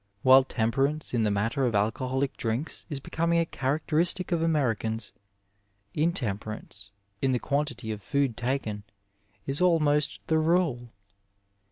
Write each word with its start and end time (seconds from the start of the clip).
While 0.23 0.43
temperance 0.43 1.13
in 1.13 1.21
the 1.21 1.29
matter 1.29 1.63
of 1.67 1.75
alcoholic 1.75 2.35
drinks 2.35 2.87
is 2.89 2.99
becoming 2.99 3.37
a 3.37 3.45
characteristic 3.45 4.31
of 4.31 4.41
Americans, 4.41 5.11
intemperance 5.93 6.89
in 7.21 7.33
the 7.33 7.37
quantity 7.39 7.91
of 7.91 8.01
food 8.01 8.35
taken 8.35 8.81
is 9.45 9.59
ahnost 9.59 10.17
the 10.25 10.39
rule. 10.39 10.89